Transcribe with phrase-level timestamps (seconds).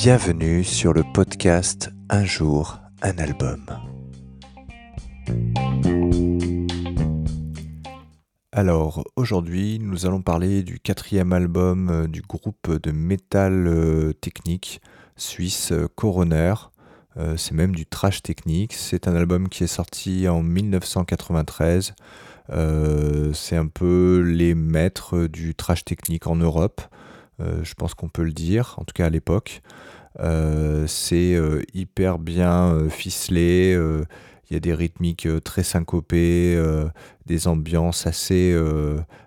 [0.00, 3.66] Bienvenue sur le podcast Un jour, un album.
[8.52, 14.80] Alors aujourd'hui nous allons parler du quatrième album euh, du groupe de métal euh, technique
[15.16, 16.54] suisse euh, Coroner.
[17.36, 18.74] c'est même du trash technique.
[18.74, 21.96] C'est un album qui est sorti en 1993.
[23.34, 26.82] c'est un peu les maîtres du trash technique en Europe.
[27.40, 29.62] je pense qu'on peut le dire, en tout cas à l'époque.
[30.86, 31.38] C'est
[31.74, 33.78] hyper bien ficelé
[34.50, 36.58] il y a des rythmiques très syncopées,
[37.26, 38.56] des ambiances assez,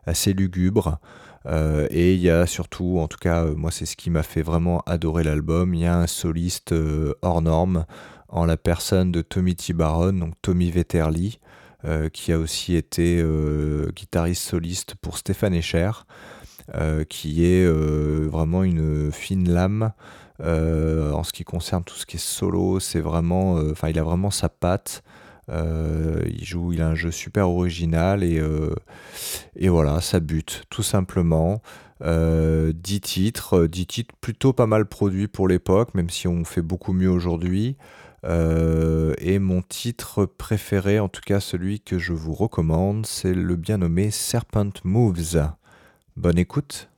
[0.05, 1.00] assez lugubres.
[1.48, 4.81] et il y a surtout, en tout cas, moi c'est ce qui m'a fait vraiment
[4.86, 6.73] adorer l'album, il y a un soliste
[7.22, 7.86] hors norme
[8.30, 9.73] en la personne de Tommy T.
[9.73, 11.39] Baron, donc Tommy Vetterli,
[12.14, 13.23] qui a aussi été
[13.95, 15.92] guitariste soliste pour Stéphane Escher,
[17.10, 19.92] qui est vraiment une fine lame
[20.44, 24.00] euh, en ce qui concerne tout ce qui est solo, c'est vraiment, euh, enfin, il
[24.00, 25.03] a vraiment sa patte.
[25.50, 28.42] Euh, il joue, il a un jeu super original et,
[29.56, 31.62] et voilà, ça bute tout simplement.
[32.03, 36.94] 10 titres, 10 titres plutôt pas mal produits pour l'époque, même si on fait beaucoup
[36.94, 37.75] mieux aujourd'hui.
[38.23, 43.78] et mon titre préféré, en tout cas celui que je vous recommande, c'est le bien
[43.78, 45.52] nommé Serpent Moves.
[46.22, 46.91] Bonne écoute.